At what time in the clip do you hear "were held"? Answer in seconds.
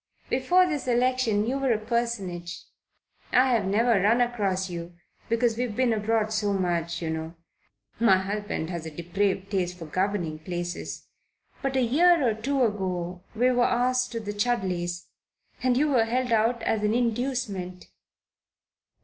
15.89-16.31